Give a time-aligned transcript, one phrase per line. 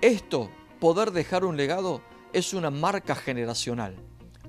[0.00, 3.96] Esto, poder dejar un legado, es una marca generacional.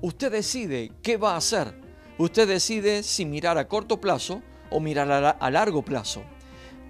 [0.04, 1.80] Usted decide qué va a hacer.
[2.18, 6.22] Usted decide si mirar a corto plazo o mirar a, largo plazo.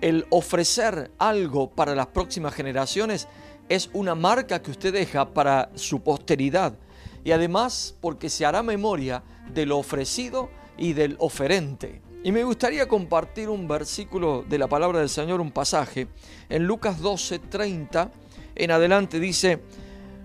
[0.01, 3.29] El ofrecer algo para las próximas generaciones
[3.69, 6.75] es una marca que usted deja para su posteridad
[7.23, 12.03] y además porque se hará memoria de lo ofrecido y del oferente.
[12.25, 16.09] Y me gustaría compartir un versículo de la palabra del Señor, un pasaje.
[16.49, 18.11] En Lucas 12, 30
[18.57, 19.61] en adelante dice,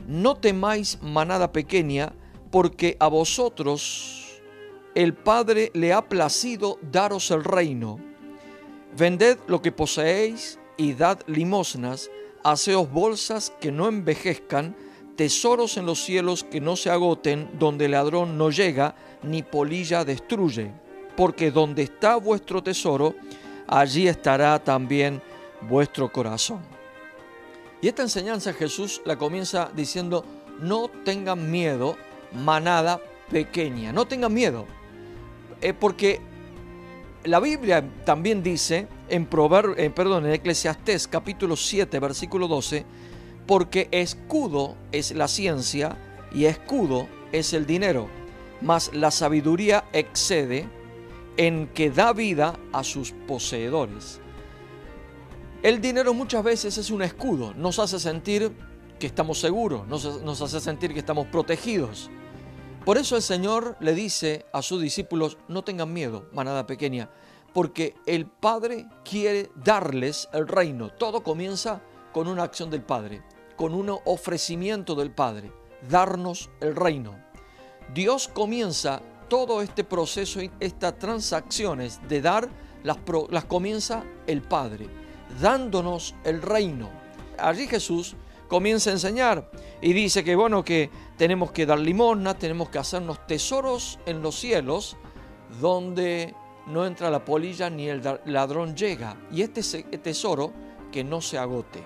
[0.07, 2.13] no temáis manada pequeña,
[2.51, 4.41] porque a vosotros
[4.95, 7.99] el Padre le ha placido daros el reino.
[8.97, 12.09] Vended lo que poseéis y dad limosnas,
[12.43, 14.75] haceos bolsas que no envejezcan,
[15.15, 20.71] tesoros en los cielos que no se agoten, donde ladrón no llega, ni polilla destruye.
[21.15, 23.13] Porque donde está vuestro tesoro,
[23.67, 25.21] allí estará también
[25.61, 26.61] vuestro corazón.
[27.81, 30.25] Y esta enseñanza Jesús la comienza diciendo,
[30.59, 31.95] no tengan miedo
[32.33, 33.93] manada pequeña.
[33.93, 34.65] No tengan miedo,
[35.61, 36.21] eh, porque
[37.23, 42.85] la Biblia también dice en, Prover eh, perdón, en Eclesiastés capítulo 7, versículo 12,
[43.45, 45.97] porque escudo es la ciencia
[46.33, 48.07] y escudo es el dinero,
[48.61, 50.67] mas la sabiduría excede
[51.37, 54.19] en que da vida a sus poseedores.
[55.61, 58.51] El dinero muchas veces es un escudo, nos hace sentir
[58.97, 62.09] que estamos seguros, nos, nos hace sentir que estamos protegidos.
[62.85, 67.09] Por eso el Señor le dice a sus discípulos, no tengan miedo, manada pequeña,
[67.53, 70.89] porque el Padre quiere darles el reino.
[70.89, 71.81] Todo comienza
[72.13, 73.21] con una acción del Padre,
[73.55, 75.51] con un ofrecimiento del Padre,
[75.89, 77.15] darnos el reino.
[77.93, 82.49] Dios comienza todo este proceso, estas transacciones de dar,
[82.83, 82.97] las,
[83.29, 84.87] las comienza el Padre,
[85.41, 86.89] dándonos el reino.
[87.37, 88.15] Allí Jesús
[88.49, 89.49] comienza a enseñar
[89.79, 94.35] y dice que bueno que tenemos que dar limosna, tenemos que hacernos tesoros en los
[94.35, 94.97] cielos
[95.61, 96.35] donde
[96.67, 100.51] no entra la polilla ni el ladrón llega y este tesoro
[100.91, 101.81] que no se agote.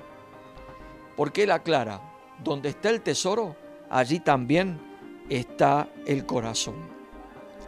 [1.16, 2.02] Porque él aclara,
[2.44, 3.56] donde está el tesoro,
[3.90, 4.80] allí también
[5.30, 6.76] está el corazón.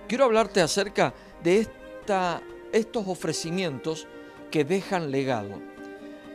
[0.08, 1.14] Quiero hablarte acerca
[1.44, 4.08] de esta, estos ofrecimientos
[4.52, 5.60] que dejan legado.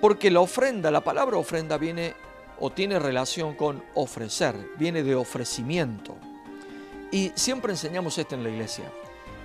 [0.01, 2.15] Porque la ofrenda, la palabra ofrenda viene
[2.61, 6.17] o tiene relación con ofrecer, viene de ofrecimiento.
[7.11, 8.85] Y siempre enseñamos esto en la iglesia,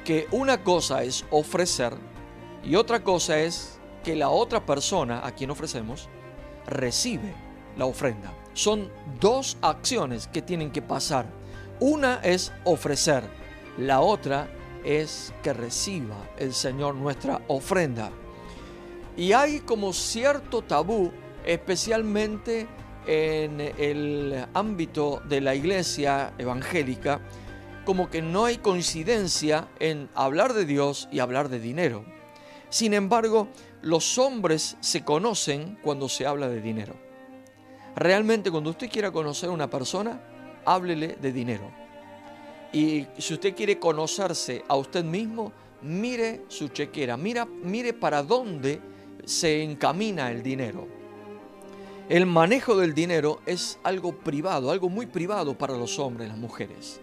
[0.03, 1.93] que una cosa es ofrecer
[2.63, 6.09] y otra cosa es que la otra persona a quien ofrecemos
[6.67, 7.33] recibe
[7.77, 8.33] la ofrenda.
[8.53, 8.89] Son
[9.19, 11.25] dos acciones que tienen que pasar.
[11.79, 13.23] Una es ofrecer,
[13.77, 14.47] la otra
[14.83, 18.11] es que reciba el Señor nuestra ofrenda.
[19.17, 21.11] Y hay como cierto tabú,
[21.45, 22.67] especialmente
[23.07, 27.21] en el ámbito de la iglesia evangélica
[27.85, 32.03] como que no hay coincidencia en hablar de Dios y hablar de dinero.
[32.69, 33.47] Sin embargo,
[33.81, 36.95] los hombres se conocen cuando se habla de dinero.
[37.95, 40.19] Realmente cuando usted quiera conocer a una persona,
[40.65, 41.71] háblele de dinero.
[42.73, 48.81] Y si usted quiere conocerse a usted mismo, mire su chequera, mire para dónde
[49.23, 51.04] se encamina el dinero.
[52.07, 57.01] El manejo del dinero es algo privado, algo muy privado para los hombres las mujeres.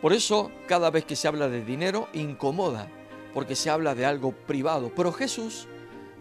[0.00, 2.88] Por eso cada vez que se habla de dinero incomoda,
[3.34, 4.90] porque se habla de algo privado.
[4.96, 5.68] Pero Jesús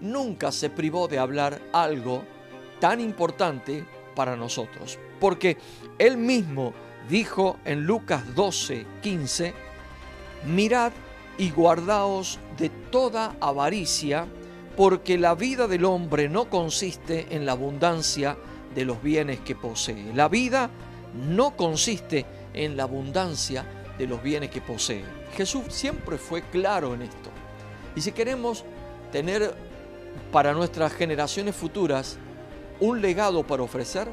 [0.01, 2.24] nunca se privó de hablar algo
[2.81, 3.86] tan importante
[4.16, 5.56] para nosotros, porque
[5.98, 6.74] Él mismo
[7.07, 9.54] dijo en Lucas 12, 15,
[10.45, 10.92] mirad
[11.38, 14.27] y guardaos de toda avaricia,
[14.80, 18.38] porque la vida del hombre no consiste en la abundancia
[18.74, 20.14] de los bienes que posee.
[20.14, 20.70] La vida
[21.28, 23.66] no consiste en la abundancia
[23.98, 25.04] de los bienes que posee.
[25.36, 27.30] Jesús siempre fue claro en esto.
[27.94, 28.64] Y si queremos
[29.12, 29.54] tener
[30.31, 32.18] para nuestras generaciones futuras
[32.80, 34.08] un legado para ofrecer,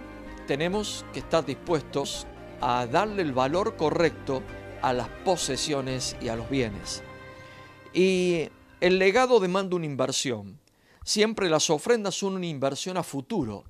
[0.49, 2.27] tenemos que estar dispuestos
[2.61, 4.43] a darle el valor correcto
[4.83, 7.05] a las posesiones y a los bienes.
[7.95, 8.49] Y
[8.81, 10.59] el legado demanda una inversión.
[11.05, 13.65] Siempre las ofrendas son una inversión a futuro.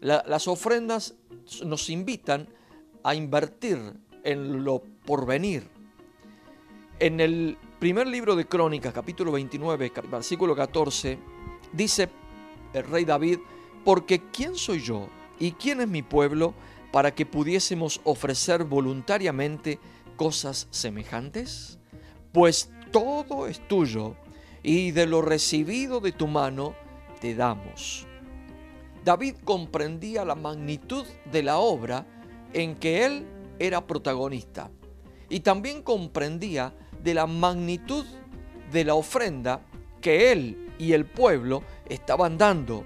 [0.00, 1.14] las ofrendas
[1.64, 2.48] nos invitan
[3.04, 3.78] a invertir
[4.24, 5.68] en lo porvenir.
[6.98, 11.18] En el primer libro de Crónicas, capítulo 29, versículo 14,
[11.72, 12.08] dice
[12.72, 13.38] el rey David,
[13.84, 15.08] porque ¿quién soy yo
[15.38, 16.54] y quién es mi pueblo
[16.92, 19.78] para que pudiésemos ofrecer voluntariamente
[20.16, 21.78] cosas semejantes?
[22.32, 24.16] Pues todo es tuyo
[24.62, 26.74] y de lo recibido de tu mano
[27.20, 28.06] te damos.
[29.04, 32.06] David comprendía la magnitud de la obra
[32.52, 33.26] en que él
[33.58, 34.70] era protagonista
[35.28, 38.06] y también comprendía de la magnitud
[38.70, 39.60] de la ofrenda
[40.00, 42.84] que él y el pueblo estaban dando,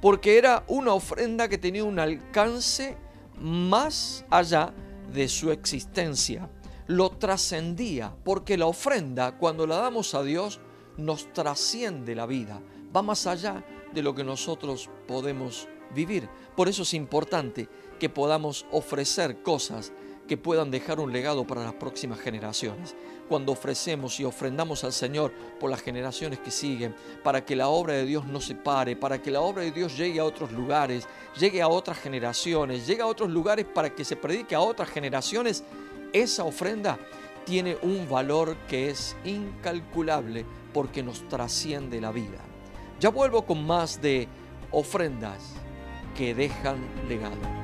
[0.00, 2.96] porque era una ofrenda que tenía un alcance
[3.38, 4.72] más allá
[5.12, 6.48] de su existencia
[6.86, 10.60] lo trascendía, porque la ofrenda, cuando la damos a Dios,
[10.96, 12.60] nos trasciende la vida,
[12.94, 16.28] va más allá de lo que nosotros podemos vivir.
[16.56, 17.68] Por eso es importante
[17.98, 19.92] que podamos ofrecer cosas
[20.28, 22.94] que puedan dejar un legado para las próximas generaciones.
[23.28, 27.94] Cuando ofrecemos y ofrendamos al Señor por las generaciones que siguen, para que la obra
[27.94, 31.06] de Dios no se pare, para que la obra de Dios llegue a otros lugares,
[31.38, 35.64] llegue a otras generaciones, llegue a otros lugares para que se predique a otras generaciones,
[36.12, 36.98] esa ofrenda
[37.44, 42.38] tiene un valor que es incalculable porque nos trasciende la vida.
[43.00, 44.28] Ya vuelvo con más de
[44.70, 45.54] ofrendas
[46.16, 46.78] que dejan
[47.08, 47.62] legado.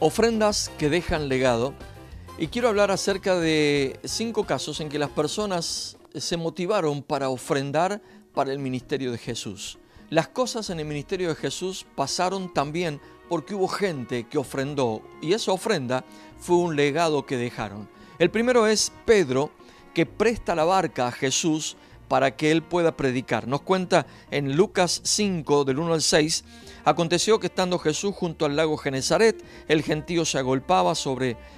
[0.01, 1.75] Ofrendas que dejan legado.
[2.39, 8.01] Y quiero hablar acerca de cinco casos en que las personas se motivaron para ofrendar
[8.35, 9.79] para el ministerio de Jesús.
[10.11, 15.33] Las cosas en el ministerio de Jesús pasaron también porque hubo gente que ofrendó y
[15.33, 16.05] esa ofrenda
[16.39, 17.89] fue un legado que dejaron.
[18.19, 19.51] El primero es Pedro
[19.95, 21.77] que presta la barca a Jesús
[22.09, 23.47] para que él pueda predicar.
[23.47, 26.45] Nos cuenta en Lucas 5 del 1 al 6
[26.89, 31.37] Aconteció que estando Jesús junto al lago Genezaret, el gentío se agolpaba sobre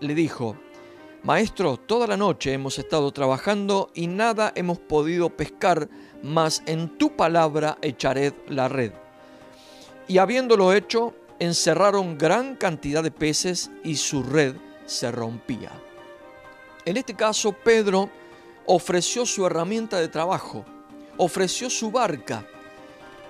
[0.00, 0.56] le dijo,
[1.24, 5.88] Maestro, toda la noche hemos estado trabajando y nada hemos podido pescar,
[6.22, 8.92] mas en tu palabra echaré la red.
[10.06, 15.72] Y habiéndolo hecho, encerraron gran cantidad de peces y su red se rompía.
[16.84, 18.10] En este caso, Pedro
[18.66, 20.64] ofreció su herramienta de trabajo,
[21.16, 22.46] ofreció su barca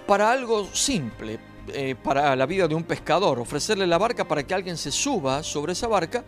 [0.07, 4.55] para algo simple, eh, para la vida de un pescador, ofrecerle la barca para que
[4.55, 6.25] alguien se suba sobre esa barca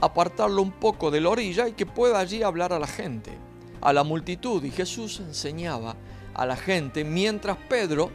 [0.00, 3.32] apartarlo un poco de la orilla y que pueda allí hablar a la gente,
[3.80, 4.62] a la multitud.
[4.64, 5.96] Y Jesús enseñaba
[6.34, 8.10] a la gente mientras Pedro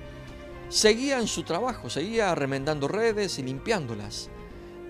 [0.70, 4.30] seguía en su trabajo, seguía remendando redes y limpiándolas.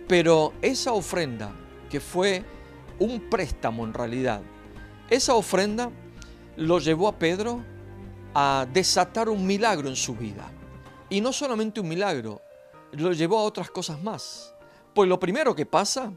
[0.08, 1.54] Pero esa ofrenda,
[1.90, 2.44] que fue
[3.00, 4.42] un préstamo en realidad,
[5.10, 5.92] esa ofrenda
[6.56, 7.64] lo llevó a Pedro
[8.34, 10.52] a desatar un milagro en su vida.
[11.10, 12.42] Y no solamente un milagro,
[12.92, 14.54] lo llevó a otras cosas más.
[14.94, 16.12] Pues lo primero que pasa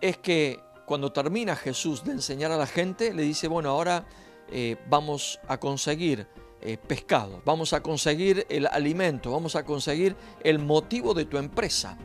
[0.00, 4.06] es que cuando termina Jesús de enseñar a la gente, le dice, bueno, ahora
[4.50, 6.26] eh, vamos a conseguir
[6.60, 11.98] eh, pescado, vamos a conseguir el alimento, vamos a conseguir el motivo de tu empresa.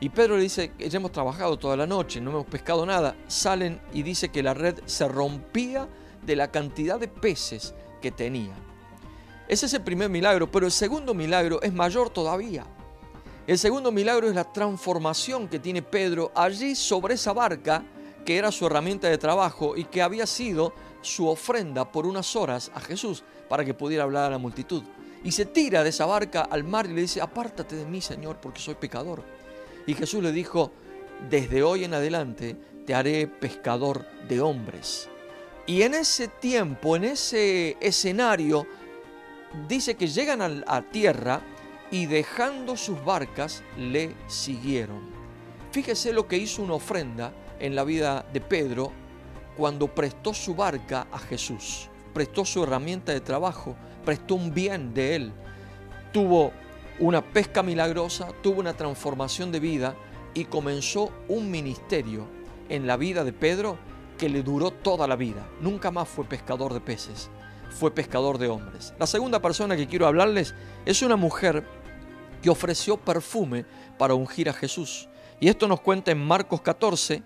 [0.00, 3.16] Y Pedro le dice, ya hemos trabajado toda la noche, no hemos pescado nada.
[3.26, 5.88] Salen y dice que la red se rompía
[6.24, 8.54] de la cantidad de peces que tenía.
[9.48, 12.64] Ese es el primer milagro, pero el segundo milagro es mayor todavía.
[13.48, 17.82] El segundo milagro es la transformación que tiene Pedro allí sobre esa barca
[18.22, 22.70] que era su herramienta de trabajo y que había sido su ofrenda por unas horas
[22.74, 24.82] a Jesús para que pudiera hablar a la multitud.
[25.24, 28.36] Y se tira de esa barca al mar y le dice, apártate de mí, Señor,
[28.36, 29.24] porque soy pecador.
[29.86, 30.70] Y Jesús le dijo,
[31.30, 35.08] desde hoy en adelante te haré pescador de hombres.
[35.66, 38.66] Y en ese tiempo, en ese escenario,
[39.66, 41.40] dice que llegan a tierra
[41.90, 45.10] y dejando sus barcas le siguieron.
[45.72, 48.92] Fíjese lo que hizo una ofrenda en la vida de Pedro
[49.56, 55.16] cuando prestó su barca a Jesús, prestó su herramienta de trabajo, prestó un bien de
[55.16, 55.32] él,
[56.12, 56.52] tuvo
[56.98, 59.94] una pesca milagrosa, tuvo una transformación de vida
[60.34, 62.26] y comenzó un ministerio
[62.68, 63.78] en la vida de Pedro
[64.16, 65.46] que le duró toda la vida.
[65.60, 67.30] Nunca más fue pescador de peces,
[67.70, 68.94] fue pescador de hombres.
[68.98, 70.54] La segunda persona que quiero hablarles
[70.86, 71.64] es una mujer
[72.42, 73.64] que ofreció perfume
[73.98, 75.08] para ungir a Jesús.
[75.40, 77.22] Y esto nos cuenta en Marcos 14,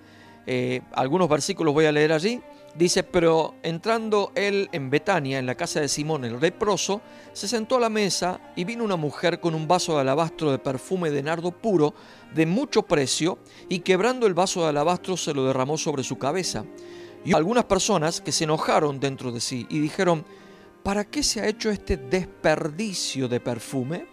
[0.46, 2.40] eh, algunos versículos voy a leer allí.
[2.74, 7.02] Dice, pero entrando él en Betania, en la casa de Simón el leproso,
[7.34, 10.58] se sentó a la mesa y vino una mujer con un vaso de alabastro de
[10.58, 11.92] perfume de nardo puro
[12.34, 16.64] de mucho precio y quebrando el vaso de alabastro se lo derramó sobre su cabeza.
[17.24, 20.24] Y algunas personas que se enojaron dentro de sí y dijeron,
[20.82, 24.12] ¿para qué se ha hecho este desperdicio de perfume?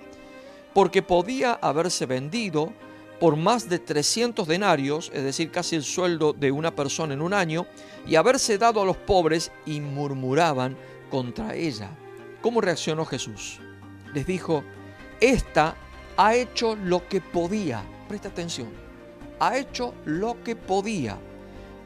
[0.74, 2.74] porque podía haberse vendido
[3.20, 7.34] por más de 300 denarios, es decir, casi el sueldo de una persona en un
[7.34, 7.66] año,
[8.08, 10.78] y haberse dado a los pobres y murmuraban
[11.12, 11.90] contra ella.
[12.42, 13.60] ¿Cómo reaccionó Jesús?
[14.14, 14.64] Les dijo,
[15.20, 15.76] esta
[16.16, 18.70] ha hecho lo que podía, presta atención,
[19.40, 21.18] ha hecho lo que podía,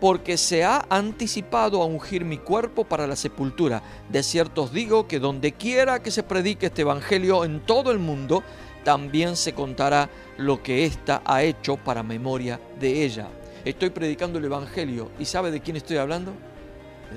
[0.03, 3.81] porque se ha anticipado a ungir mi cuerpo para la sepultura.
[4.09, 7.99] De cierto os digo que donde quiera que se predique este Evangelio en todo el
[7.99, 8.43] mundo,
[8.83, 13.29] también se contará lo que ésta ha hecho para memoria de ella.
[13.63, 16.33] Estoy predicando el Evangelio y ¿sabe de quién estoy hablando?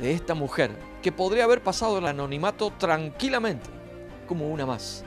[0.00, 0.71] De esta mujer
[1.02, 3.69] que podría haber pasado el anonimato tranquilamente,
[4.28, 5.02] como una más.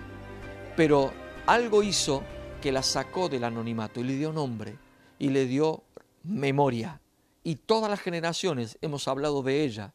[0.76, 1.14] Pero
[1.46, 2.24] algo hizo
[2.62, 4.76] que la sacó del anonimato y le dio nombre
[5.18, 5.82] y le dio
[6.26, 7.00] memoria.
[7.44, 9.94] Y todas las generaciones hemos hablado de ella.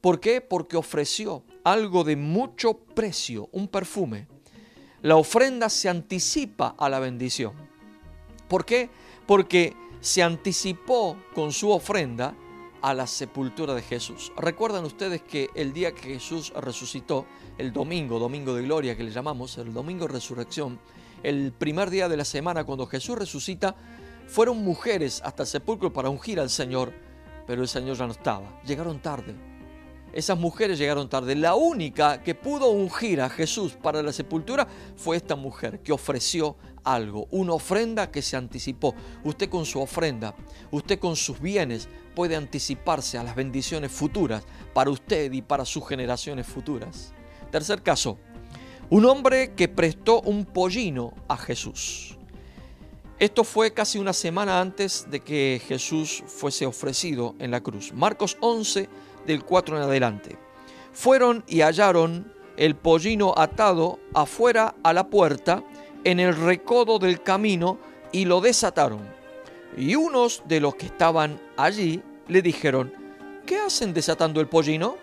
[0.00, 0.40] ¿Por qué?
[0.40, 4.26] Porque ofreció algo de mucho precio, un perfume,
[5.02, 7.54] la ofrenda se anticipa a la bendición.
[8.48, 8.88] ¿Por qué?
[9.26, 12.34] Porque se anticipó con su ofrenda
[12.82, 14.32] a la sepultura de Jesús.
[14.36, 17.26] Recuerdan ustedes que el día que Jesús resucitó,
[17.58, 20.78] el domingo, domingo de gloria que le llamamos, el domingo de resurrección,
[21.22, 23.76] el primer día de la semana cuando Jesús resucita,
[24.26, 26.92] fueron mujeres hasta el sepulcro para ungir al Señor,
[27.46, 28.60] pero el Señor ya no estaba.
[28.64, 29.34] Llegaron tarde.
[30.12, 31.34] Esas mujeres llegaron tarde.
[31.34, 36.56] La única que pudo ungir a Jesús para la sepultura fue esta mujer que ofreció
[36.84, 38.94] algo, una ofrenda que se anticipó.
[39.24, 40.34] Usted con su ofrenda,
[40.70, 45.88] usted con sus bienes puede anticiparse a las bendiciones futuras para usted y para sus
[45.88, 47.14] generaciones futuras.
[47.50, 48.18] Tercer caso,
[48.90, 52.18] un hombre que prestó un pollino a Jesús.
[53.22, 57.92] Esto fue casi una semana antes de que Jesús fuese ofrecido en la cruz.
[57.92, 58.88] Marcos 11
[59.24, 60.36] del 4 en adelante.
[60.92, 65.62] Fueron y hallaron el pollino atado afuera a la puerta
[66.02, 67.78] en el recodo del camino
[68.10, 69.08] y lo desataron.
[69.76, 72.92] Y unos de los que estaban allí le dijeron,
[73.46, 74.96] ¿qué hacen desatando el pollino?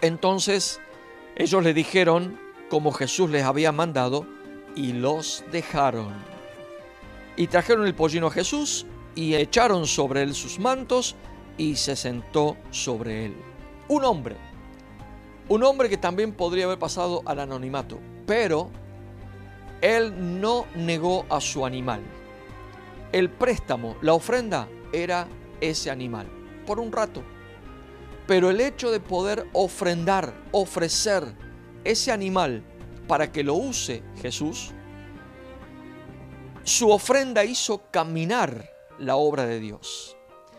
[0.00, 0.80] Entonces
[1.36, 4.26] ellos le dijeron, como Jesús les había mandado,
[4.74, 6.29] y los dejaron.
[7.36, 11.16] Y trajeron el pollino a Jesús y echaron sobre él sus mantos
[11.56, 13.36] y se sentó sobre él.
[13.88, 14.36] Un hombre,
[15.48, 18.70] un hombre que también podría haber pasado al anonimato, pero
[19.80, 22.00] él no negó a su animal.
[23.12, 25.26] El préstamo, la ofrenda, era
[25.60, 26.26] ese animal,
[26.66, 27.22] por un rato.
[28.26, 31.24] Pero el hecho de poder ofrendar, ofrecer
[31.82, 32.62] ese animal
[33.08, 34.72] para que lo use Jesús,
[36.64, 40.16] su ofrenda hizo caminar la obra de Dios.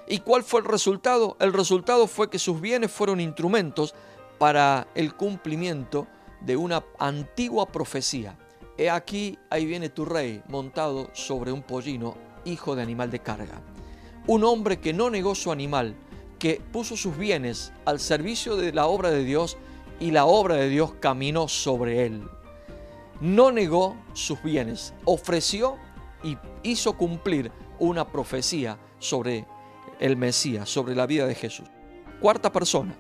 [0.08, 1.38] ¿Y cuál fue el resultado?
[1.40, 3.94] El resultado fue que sus bienes fueron instrumentos
[4.40, 6.08] para el cumplimiento
[6.42, 8.38] de una antigua profecía.
[8.78, 12.16] He aquí, ahí viene tu rey montado sobre un pollino,
[12.46, 13.62] hijo de animal de carga.
[14.28, 15.96] Un hombre que no negó su animal,
[16.40, 19.58] que puso sus bienes al servicio de la obra de Dios
[20.00, 22.24] y la obra de Dios caminó sobre él.
[23.20, 25.78] No negó sus bienes, ofreció
[26.24, 29.46] y hizo cumplir una profecía sobre
[30.00, 31.68] el Mesías, sobre la vida de Jesús.
[32.20, 32.96] Cuarta persona,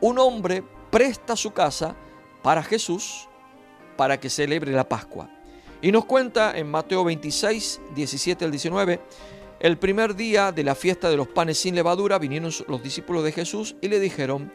[0.00, 1.94] un hombre presta su casa
[2.42, 3.28] para Jesús
[3.96, 5.30] para que celebre la Pascua.
[5.80, 9.00] Y nos cuenta en Mateo 26, 17 al 19,
[9.60, 13.32] el primer día de la fiesta de los panes sin levadura vinieron los discípulos de
[13.32, 14.52] Jesús y le dijeron,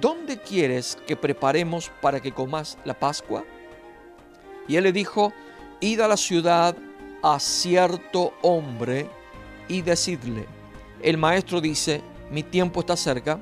[0.00, 3.44] ¿dónde quieres que preparemos para que comas la Pascua?
[4.68, 5.32] Y él le dijo,
[5.80, 6.76] id a la ciudad
[7.24, 9.08] a cierto hombre
[9.66, 10.46] y decidle,
[11.00, 13.40] el maestro dice, mi tiempo está cerca,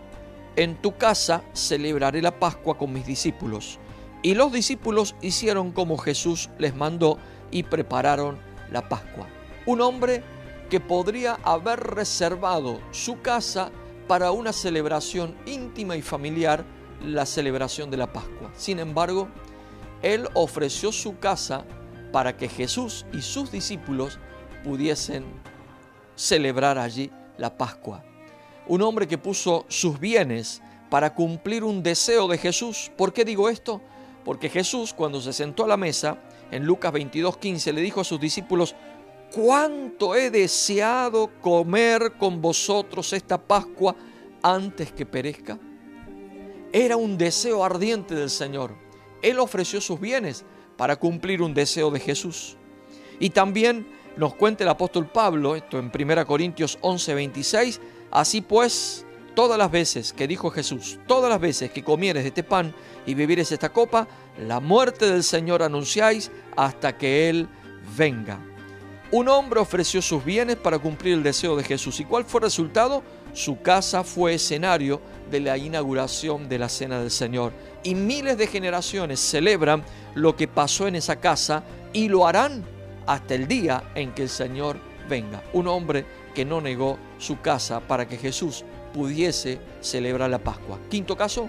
[0.55, 3.81] en tu casa celebraré la Pascua con mis discípulos.
[4.23, 7.18] Y los discípulos hicieron como Jesús les mandó
[7.51, 8.38] y prepararon
[8.71, 9.27] la Pascua.
[9.66, 10.23] Un hombre
[10.71, 13.73] que podría haber reservado su casa
[14.07, 16.64] para una celebración íntima y familiar,
[17.05, 18.53] la celebración de la Pascua.
[18.57, 19.27] Sin embargo,
[20.03, 21.64] él ofreció su casa
[22.12, 24.18] para que Jesús y sus discípulos
[24.62, 25.25] pudiesen
[26.14, 28.05] celebrar allí la Pascua.
[28.68, 32.92] Un hombre que puso sus bienes para cumplir un deseo de Jesús.
[32.96, 33.81] ¿Por qué digo esto?
[34.25, 36.18] Porque Jesús cuando se sentó a la mesa,
[36.51, 38.77] en Lucas 22:15, le dijo a sus discípulos,
[39.35, 43.96] cuánto he deseado comer con vosotros esta Pascua
[44.42, 45.59] antes que perezca.
[46.72, 48.75] Era un deseo ardiente del Señor.
[49.22, 50.44] Él ofreció sus bienes
[50.76, 52.56] para cumplir un deseo de Jesús.
[53.20, 57.80] Y también nos cuenta el apóstol Pablo, esto en 1 Corintios 11, 26,
[58.11, 62.42] así pues, todas las veces que dijo Jesús, todas las veces que comieres de este
[62.42, 62.74] pan
[63.06, 64.06] y bebieres esta copa,
[64.38, 67.48] la muerte del Señor anunciáis hasta que Él
[67.96, 68.38] venga.
[69.11, 72.00] Un hombre ofreció sus bienes para cumplir el deseo de Jesús.
[72.00, 73.02] ¿Y cuál fue el resultado?
[73.35, 77.52] Su casa fue escenario de la inauguración de la Cena del Señor.
[77.83, 82.64] Y miles de generaciones celebran lo que pasó en esa casa y lo harán
[83.07, 85.42] hasta el día en que el Señor venga.
[85.53, 90.79] Un hombre que no negó su casa para que Jesús pudiese celebrar la Pascua.
[90.90, 91.49] Quinto caso,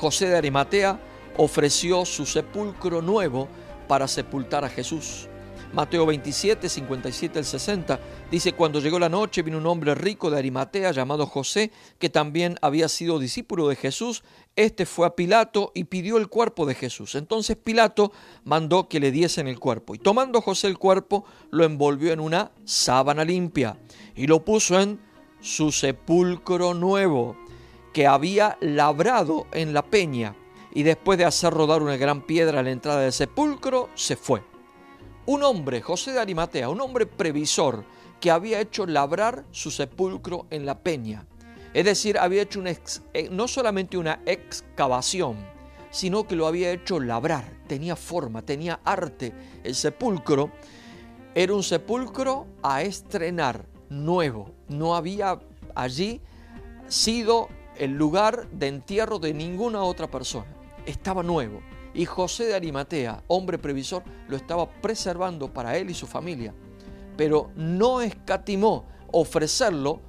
[0.00, 0.98] José de Arimatea
[1.36, 3.48] ofreció su sepulcro nuevo
[3.86, 5.28] para sepultar a Jesús.
[5.72, 8.00] Mateo 27, 57 al 60,
[8.30, 12.56] dice, cuando llegó la noche vino un hombre rico de Arimatea llamado José, que también
[12.62, 14.24] había sido discípulo de Jesús.
[14.56, 17.14] Este fue a Pilato y pidió el cuerpo de Jesús.
[17.14, 18.12] Entonces Pilato
[18.44, 19.94] mandó que le diesen el cuerpo.
[19.94, 23.76] Y tomando José el cuerpo, lo envolvió en una sábana limpia
[24.16, 24.98] y lo puso en
[25.40, 27.36] su sepulcro nuevo,
[27.92, 30.34] que había labrado en la peña.
[30.72, 34.42] Y después de hacer rodar una gran piedra a la entrada del sepulcro, se fue
[35.28, 37.84] un hombre, José de Arimatea, un hombre previsor,
[38.18, 41.26] que había hecho labrar su sepulcro en la peña.
[41.74, 45.36] Es decir, había hecho eh, no solamente una excavación,
[45.90, 47.44] sino que lo había hecho labrar.
[47.66, 49.34] Tenía forma, tenía arte.
[49.64, 50.50] El sepulcro
[51.34, 54.54] era un sepulcro a estrenar, nuevo.
[54.68, 55.40] No había
[55.74, 56.22] allí
[56.86, 60.46] sido el lugar de entierro de ninguna otra persona.
[60.86, 61.60] Estaba nuevo.
[61.94, 66.54] Y José de Arimatea, hombre previsor, lo estaba preservando para él y su familia.
[67.16, 70.00] Pero no escatimó ofrecerlo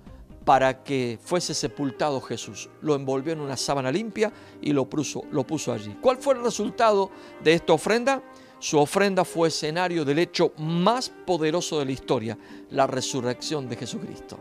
[0.45, 2.69] para que fuese sepultado Jesús.
[2.81, 5.95] Lo envolvió en una sábana limpia y lo puso, lo puso allí.
[6.01, 7.11] ¿Cuál fue el resultado
[7.43, 8.23] de esta ofrenda?
[8.59, 12.37] Su ofrenda fue escenario del hecho más poderoso de la historia,
[12.71, 14.39] la resurrección de Jesucristo.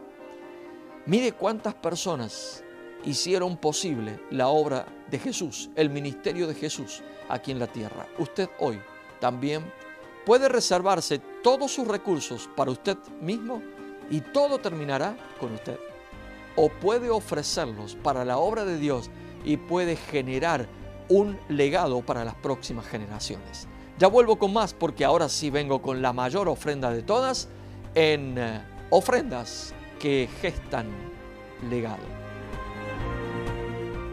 [1.06, 2.64] Mire cuántas personas
[3.08, 8.06] hicieron posible la obra de Jesús, el ministerio de Jesús aquí en la tierra.
[8.18, 8.80] Usted hoy
[9.18, 9.72] también
[10.26, 13.62] puede reservarse todos sus recursos para usted mismo
[14.10, 15.78] y todo terminará con usted.
[16.60, 19.10] o puede ofrecerlos para la obra de Dios
[19.44, 20.66] y puede generar
[21.08, 23.68] un legado para las próximas generaciones.
[23.96, 27.48] Ya vuelvo con más porque ahora sí vengo con la mayor ofrenda de todas
[27.94, 30.88] en eh, ofrendas que gestan
[31.70, 32.27] legado.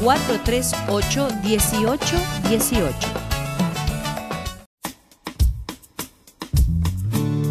[0.00, 2.92] 863-438-1818.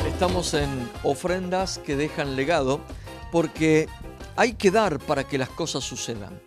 [0.09, 2.81] Estamos en ofrendas que dejan legado
[3.31, 3.87] porque
[4.37, 6.41] hay que dar para que las cosas sucedan.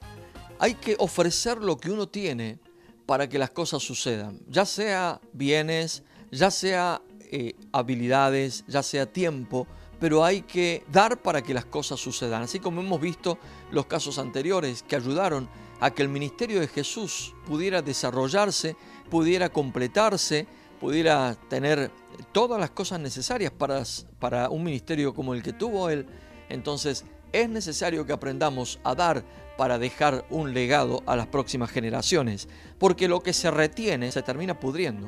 [0.59, 2.59] Hay que ofrecer lo que uno tiene
[3.05, 9.67] para que las cosas sucedan, ya sea bienes, ya sea eh, habilidades, ya sea tiempo,
[10.03, 12.41] pero hay que dar para que las cosas sucedan.
[12.41, 13.37] Así como hemos visto
[13.71, 15.47] los casos anteriores que ayudaron
[15.79, 18.75] a que el ministerio de Jesús pudiera desarrollarse,
[19.09, 20.45] pudiera completarse,
[20.81, 21.89] pudiera tener
[22.33, 23.81] todas las cosas necesarias para,
[24.19, 26.05] para un ministerio como el que tuvo él,
[26.49, 29.23] entonces es necesario que aprendamos a dar
[29.55, 34.59] para dejar un legado a las próximas generaciones, porque lo que se retiene se termina
[34.59, 35.07] pudriendo.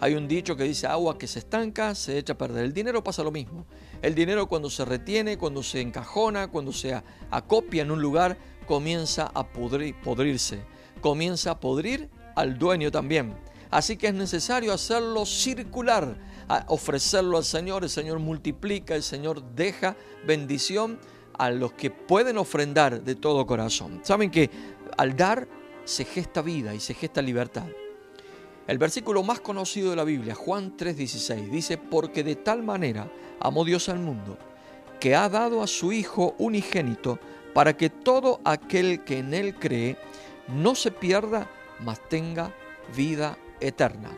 [0.00, 2.64] Hay un dicho que dice agua que se estanca, se echa a perder.
[2.64, 3.66] El dinero pasa lo mismo.
[4.00, 9.30] El dinero cuando se retiene, cuando se encajona, cuando se acopia en un lugar, comienza
[9.34, 10.62] a podrirse.
[11.00, 13.34] Comienza a podrir al dueño también.
[13.70, 16.16] Así que es necesario hacerlo circular,
[16.68, 20.98] ofrecerlo al Señor, el Señor multiplica, el Señor deja bendición
[21.36, 24.00] a los que pueden ofrendar de todo corazón.
[24.04, 24.50] Saben que
[24.96, 25.48] al dar
[25.84, 27.66] se gesta vida y se gesta libertad.
[28.68, 33.64] El versículo más conocido de la Biblia, Juan 3:16, dice, porque de tal manera amó
[33.64, 34.36] Dios al mundo,
[35.00, 37.18] que ha dado a su Hijo unigénito,
[37.54, 39.96] para que todo aquel que en Él cree
[40.48, 41.50] no se pierda,
[41.80, 42.54] mas tenga
[42.94, 44.10] vida eterna.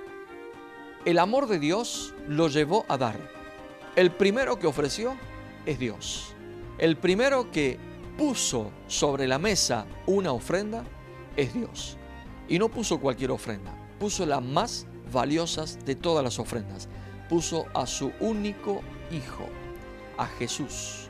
[1.04, 3.20] El amor de Dios lo llevó a dar.
[3.94, 5.16] El primero que ofreció
[5.64, 6.34] es Dios.
[6.76, 7.78] El primero que
[8.18, 10.84] puso sobre la mesa una ofrenda
[11.36, 11.96] es Dios.
[12.48, 16.88] Y no puso cualquier ofrenda, puso las más valiosas de todas las ofrendas.
[17.28, 18.80] Puso a su único
[19.12, 19.48] Hijo,
[20.16, 21.08] a Jesús.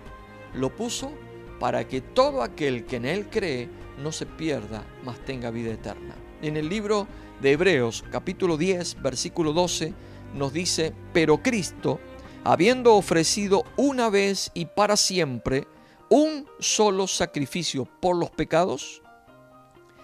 [0.54, 1.12] Lo puso
[1.58, 3.68] para que todo aquel que en Él cree
[4.02, 6.14] no se pierda, mas tenga vida eterna.
[6.42, 7.06] En el libro
[7.40, 9.92] de Hebreos capítulo 10, versículo 12,
[10.34, 12.00] nos dice, pero Cristo,
[12.42, 15.68] habiendo ofrecido una vez y para siempre
[16.08, 19.02] un solo sacrificio por los pecados,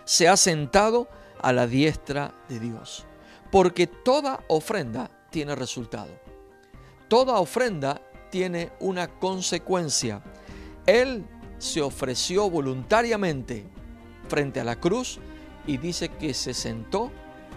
[0.04, 1.08] se ha sentado
[1.40, 3.06] a la diestra de Dios.
[3.50, 6.10] Porque toda ofrenda tiene resultado.
[7.08, 10.22] Toda ofrenda tiene una consecuencia.
[10.86, 11.24] Él
[11.58, 13.66] se ofreció voluntariamente
[14.28, 15.20] frente a la cruz
[15.66, 17.10] y dice que se sentó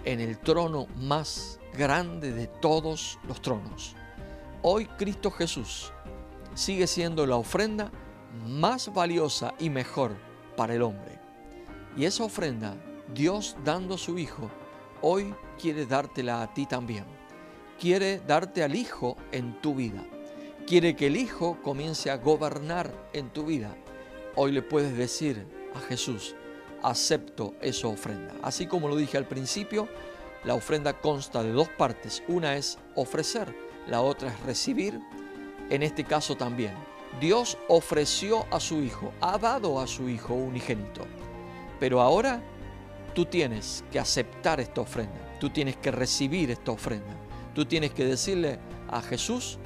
[0.04, 3.94] en el trono más grande de todos los tronos.
[4.62, 5.92] Hoy Cristo Jesús
[6.54, 7.90] sigue siendo la ofrenda
[8.46, 10.16] más valiosa y mejor
[10.56, 11.18] para el hombre.
[11.96, 12.76] Y esa ofrenda,
[13.14, 14.50] Dios dando su Hijo,
[15.02, 17.04] hoy quiere dártela a ti también.
[17.78, 20.04] Quiere darte al Hijo en tu vida.
[20.66, 23.74] Quiere que el Hijo comience a gobernar en tu vida.
[24.36, 25.44] Hoy le puedes decir
[25.74, 26.36] a Jesús,
[26.82, 28.34] acepto esa ofrenda.
[28.42, 29.88] Así como lo dije al principio,
[30.44, 32.22] la ofrenda consta de dos partes.
[32.28, 33.54] Una es ofrecer,
[33.88, 35.00] la otra es recibir.
[35.68, 36.74] En este caso también,
[37.20, 41.02] Dios ofreció a su Hijo, ha dado a su Hijo unigénito.
[41.80, 42.42] Pero ahora
[43.14, 47.14] tú tienes que aceptar esta ofrenda, tú tienes que recibir esta ofrenda,
[47.54, 49.58] tú tienes que decirle a Jesús,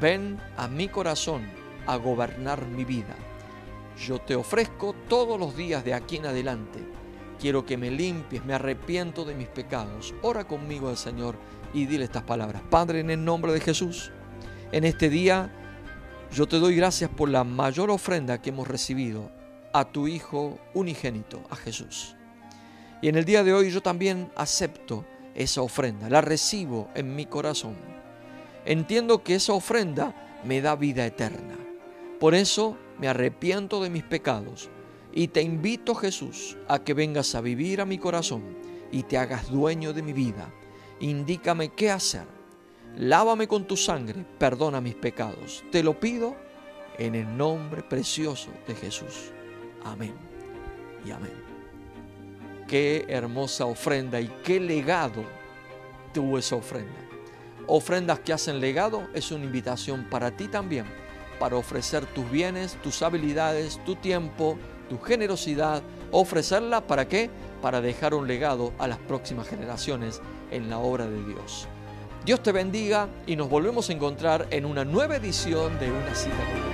[0.00, 1.50] ven a mi corazón
[1.86, 3.16] a gobernar mi vida
[4.06, 6.80] yo te ofrezco todos los días de aquí en adelante.
[7.38, 10.14] Quiero que me limpies, me arrepiento de mis pecados.
[10.22, 11.36] Ora conmigo al Señor
[11.72, 12.62] y dile estas palabras.
[12.70, 14.10] Padre, en el nombre de Jesús,
[14.72, 15.54] en este día
[16.32, 19.30] yo te doy gracias por la mayor ofrenda que hemos recibido
[19.72, 22.16] a tu Hijo unigénito, a Jesús.
[23.02, 27.26] Y en el día de hoy yo también acepto esa ofrenda, la recibo en mi
[27.26, 27.76] corazón.
[28.64, 31.56] Entiendo que esa ofrenda me da vida eterna.
[32.18, 34.68] Por eso me arrepiento de mis pecados
[35.12, 38.42] y te invito, Jesús, a que vengas a vivir a mi corazón
[38.92, 40.52] y te hagas dueño de mi vida.
[41.00, 42.26] Indícame qué hacer.
[42.96, 45.64] Lávame con tu sangre, perdona mis pecados.
[45.70, 46.36] Te lo pido
[46.98, 49.32] en el nombre precioso de Jesús.
[49.84, 50.14] Amén
[51.06, 51.49] y amén.
[52.70, 55.24] Qué hermosa ofrenda y qué legado
[56.14, 57.00] tuvo esa ofrenda.
[57.66, 60.84] Ofrendas que hacen legado es una invitación para ti también,
[61.40, 64.56] para ofrecer tus bienes, tus habilidades, tu tiempo,
[64.88, 67.28] tu generosidad, ofrecerla para qué?
[67.60, 71.66] Para dejar un legado a las próximas generaciones en la obra de Dios.
[72.24, 76.36] Dios te bendiga y nos volvemos a encontrar en una nueva edición de Una cita
[76.36, 76.69] con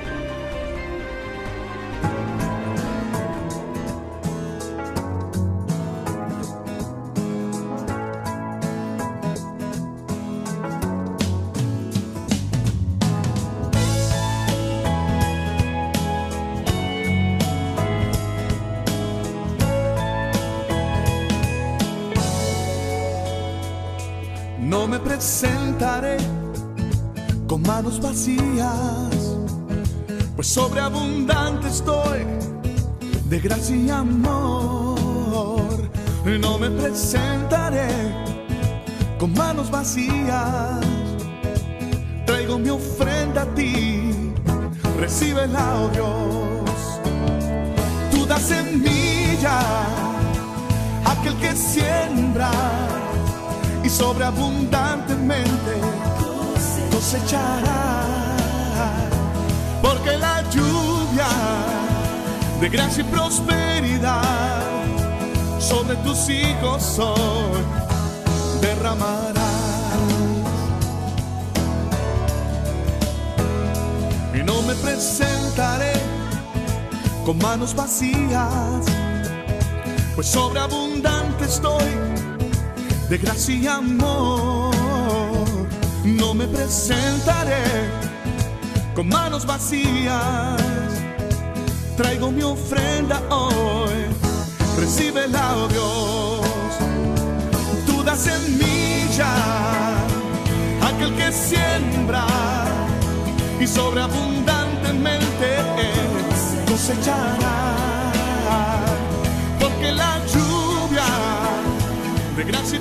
[30.87, 32.27] sobreabundante estoy
[33.29, 35.67] de gracia y amor.
[36.41, 37.89] No me presentaré
[39.19, 40.81] con manos vacías,
[42.25, 44.13] traigo mi ofrenda a ti,
[44.99, 47.01] recíbela, oh Dios.
[48.13, 49.61] Tú das semilla
[51.05, 52.51] a aquel que siembra
[53.83, 55.73] y sobreabundantemente
[56.93, 58.26] cosechará.
[60.51, 61.29] Lluvia
[62.61, 64.63] de gracia y prosperidad
[65.59, 67.63] sobre tus hijos hoy
[68.61, 69.37] derramarás.
[74.35, 75.93] Y no me presentaré
[77.25, 78.85] con manos vacías,
[80.15, 81.85] pues sobreabundante estoy
[83.09, 84.75] de gracia y amor.
[86.05, 87.96] No me presentaré
[88.97, 90.57] con manos vacías.
[91.99, 94.07] Traigo mi ofrenda hoy.
[94.79, 96.47] Recíbela, oh Dios.
[97.87, 99.33] Tú das semilla
[100.89, 102.25] aquel que siembra
[103.61, 105.49] y sobreabundantemente
[106.67, 107.67] cosechará.
[109.61, 111.05] Porque la lluvia
[112.35, 112.81] de gracia y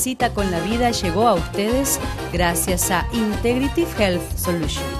[0.00, 2.00] cita con la vida llegó a ustedes
[2.32, 4.99] gracias a Integrative Health Solutions.